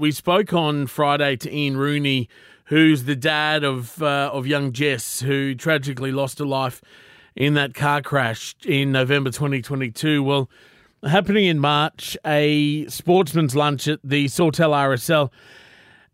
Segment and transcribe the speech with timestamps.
[0.00, 2.30] We spoke on Friday to Ian Rooney,
[2.64, 6.80] who's the dad of uh, of young Jess, who tragically lost her life
[7.36, 10.22] in that car crash in November 2022.
[10.22, 10.48] Well,
[11.06, 15.30] happening in March, a sportsman's lunch at the Sawtell RSL.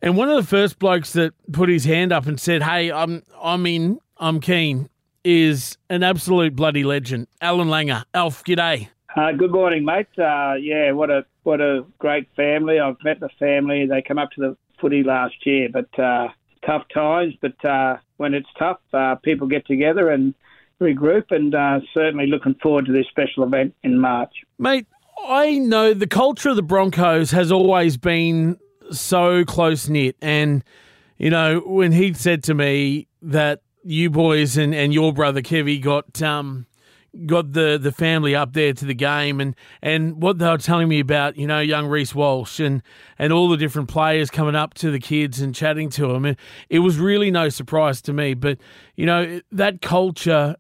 [0.02, 3.22] And one of the first blokes that put his hand up and said, Hey, I'm
[3.40, 4.88] I'm in, I'm keen,
[5.22, 7.28] is an absolute bloody legend.
[7.40, 8.02] Allan Langer.
[8.14, 8.88] Alf, g'day.
[9.14, 10.08] Uh, good morning, mate.
[10.18, 12.80] Uh, yeah, what a what a great family.
[12.80, 13.86] I've met the family.
[13.86, 16.28] They come up to the footy last year, but uh,
[16.66, 17.34] tough times.
[17.40, 20.34] But uh, when it's tough, uh, people get together and
[20.80, 24.32] regroup, and uh, certainly looking forward to this special event in March.
[24.58, 24.88] Mate,
[25.26, 28.58] I know the culture of the Broncos has always been
[28.90, 30.16] so close knit.
[30.20, 30.64] And,
[31.16, 35.80] you know, when he said to me that you boys and, and your brother Kevy
[35.80, 36.66] got um,
[37.24, 40.88] got the, the family up there to the game and, and what they were telling
[40.88, 42.82] me about, you know, young Reece Walsh and,
[43.18, 46.36] and all the different players coming up to the kids and chatting to them.
[46.68, 48.34] It, was really no surprise to me.
[48.34, 48.58] But,
[48.96, 50.56] you know, that culture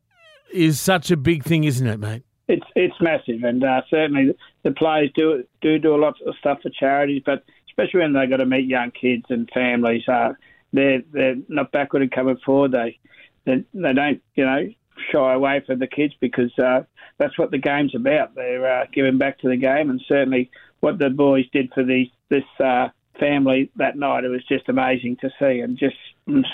[0.52, 2.22] is such a big thing, isn't it, mate?
[2.48, 6.62] It's it's massive, and uh, certainly the players do do do a lot of stuff
[6.62, 10.32] for charities, but especially when they got to meet young kids and families, uh,
[10.72, 12.70] they're they're not backward in coming forward.
[12.70, 13.00] They
[13.46, 14.68] they, they don't you know
[15.12, 16.82] shy away from the kids because uh,
[17.18, 18.34] that's what the game's about.
[18.34, 22.08] They're uh, giving back to the game, and certainly what the boys did for these
[22.28, 22.88] this uh,
[23.18, 25.96] family that night, it was just amazing to see, and just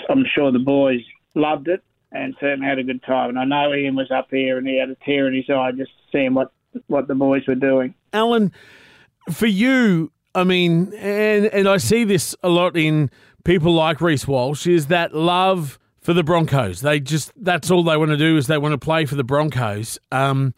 [0.09, 1.01] I'm sure the boys
[1.35, 3.29] loved it and certainly had a good time.
[3.29, 5.71] And I know Ian was up here and he had a tear in his eye
[5.71, 6.51] just seeing what,
[6.87, 7.95] what the boys were doing.
[8.13, 8.51] Allan,
[9.31, 13.09] for you, I mean, and, and I see this a lot in
[13.43, 16.81] people like Reece Walsh, is that love for the Broncos.
[16.81, 19.23] They just, that's all they want to do is they want to play for the
[19.23, 19.97] Broncos.
[20.11, 20.53] Um,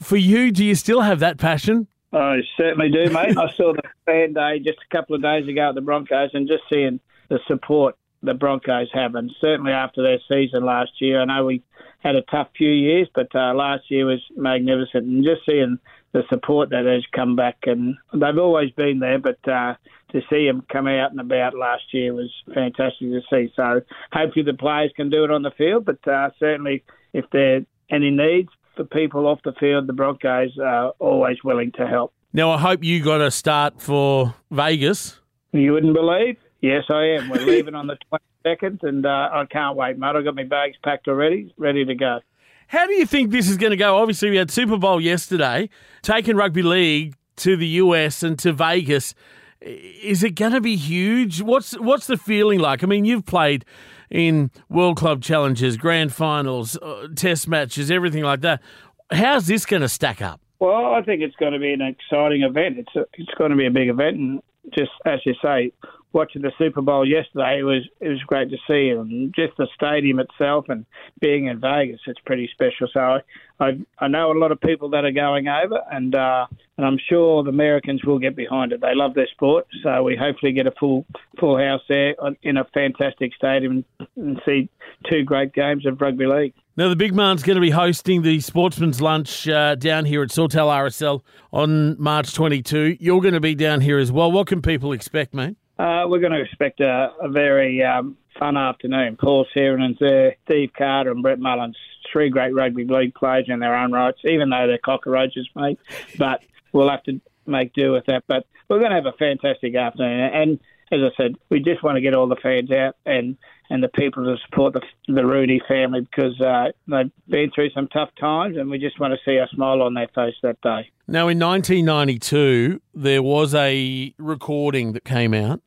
[0.00, 1.88] for you, do you still have that passion?
[2.12, 3.36] I certainly do, mate.
[3.36, 6.46] I saw the fan day just a couple of days ago at the Broncos and
[6.46, 11.20] just seeing the support the Broncos have, and certainly after their season last year.
[11.20, 11.62] I know we
[12.00, 15.78] had a tough few years, but uh, last year was magnificent, and just seeing
[16.12, 19.74] the support that has come back, and they've always been there, but uh,
[20.12, 23.52] to see them come out and about last year was fantastic to see.
[23.56, 23.80] So
[24.12, 27.60] hopefully the players can do it on the field, but uh, certainly if there are
[27.90, 32.12] any needs for people off the field, the Broncos are always willing to help.
[32.32, 35.18] Now I hope you got a start for Vegas.
[35.52, 36.36] You wouldn't believe.
[36.64, 37.28] Yes, I am.
[37.28, 37.98] We're leaving on the
[38.46, 40.16] 22nd, and uh, I can't wait, mate.
[40.16, 42.20] I've got my bags packed already, ready to go.
[42.68, 43.98] How do you think this is going to go?
[43.98, 45.68] Obviously, we had Super Bowl yesterday,
[46.00, 49.14] taking rugby league to the US and to Vegas.
[49.60, 51.42] Is it going to be huge?
[51.42, 52.82] What's what's the feeling like?
[52.82, 53.66] I mean, you've played
[54.08, 58.62] in World Club Challenges, Grand Finals, uh, Test matches, everything like that.
[59.10, 60.40] How's this going to stack up?
[60.60, 62.78] Well, I think it's going to be an exciting event.
[62.78, 64.42] It's a, it's going to be a big event, and
[64.74, 65.70] just as you say,
[66.14, 69.66] watching the Super Bowl yesterday, it was it was great to see, and just the
[69.74, 70.86] stadium itself, and
[71.20, 72.88] being in Vegas, it's pretty special.
[72.92, 73.20] So I
[73.60, 76.98] I, I know a lot of people that are going over, and uh, and I'm
[77.08, 78.80] sure the Americans will get behind it.
[78.80, 81.06] They love their sport, so we hopefully get a full
[81.38, 83.84] full house there in a fantastic stadium
[84.16, 84.68] and see
[85.08, 86.54] two great games of rugby league.
[86.76, 90.32] Now, the big man's going to be hosting the Sportsman's Lunch uh, down here at
[90.32, 91.22] Sawtell RSL
[91.52, 92.96] on March 22.
[92.98, 94.32] You're going to be down here as well.
[94.32, 95.56] What can people expect, mate?
[95.78, 99.16] Uh, we're going to expect a, a very um, fun afternoon.
[99.16, 101.76] Paul Sironen's there, Steve Carter and Brett Mullins,
[102.12, 105.78] three great rugby league players in their own rights, even though they're cockroaches, mate.
[106.16, 106.42] But
[106.72, 108.24] we'll have to make do with that.
[108.26, 110.20] But we're going to have a fantastic afternoon.
[110.32, 110.60] And
[110.92, 113.36] as I said, we just want to get all the fans out and
[113.70, 117.88] and the people to support the the Rooney family because uh, they've been through some
[117.88, 120.90] tough times, and we just want to see a smile on their face that day.
[121.08, 125.60] Now, in 1992, there was a recording that came out.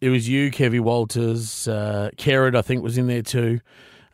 [0.00, 3.60] It was you, Kevy Walters, uh, Kerrod, I think, was in there too.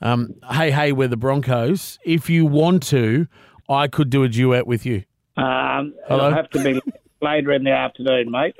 [0.01, 1.99] Um, hey, hey, we're the Broncos.
[2.05, 3.27] If you want to,
[3.69, 5.05] I could do a duet with you.
[5.37, 6.81] Um, it'll have to be
[7.21, 8.57] later in the afternoon, mate.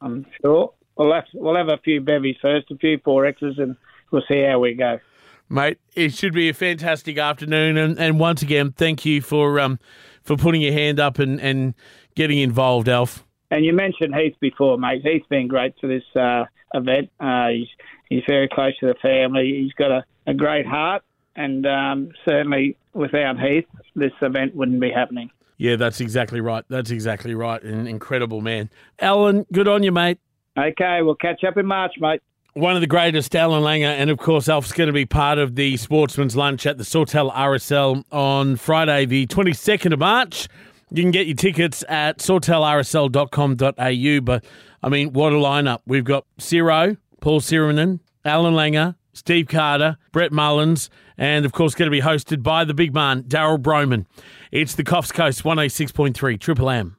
[0.00, 0.72] I'm sure.
[0.96, 3.76] We'll have, we'll have a few bevies first, a few 4Xs, and
[4.10, 5.00] we'll see how we go.
[5.48, 7.76] Mate, it should be a fantastic afternoon.
[7.76, 9.78] And, and once again, thank you for um,
[10.22, 11.74] for putting your hand up and, and
[12.14, 13.24] getting involved, Alf.
[13.50, 15.02] And you mentioned Heath before, mate.
[15.04, 17.10] Heath's been great for this uh, event.
[17.20, 17.68] Uh, he's,
[18.08, 19.60] he's very close to the family.
[19.62, 21.02] He's got a, a great heart.
[21.36, 25.30] And um, certainly without Heath, this event wouldn't be happening.
[25.58, 26.64] Yeah, that's exactly right.
[26.68, 27.62] That's exactly right.
[27.62, 28.70] An incredible man.
[29.00, 30.18] Allan, good on you, mate.
[30.58, 32.20] Okay, we'll catch up in March, mate.
[32.54, 35.54] One of the greatest, Allan Langer, and of course, Alf's going to be part of
[35.54, 40.48] the Sportsman's Lunch at the Sawtell RSL on Friday, the 22nd of March.
[40.90, 44.44] You can get your tickets at sawtellrsl.com.au, but
[44.82, 45.78] I mean, what a lineup.
[45.86, 51.86] We've got Ciro, Paul Sironen, Allan Langer, Steve Carter, Brett Mullins, and of course, going
[51.86, 54.04] to be hosted by the big man, Darryl Brohman.
[54.50, 56.96] It's the Coffs Coast 106.3 Triple M.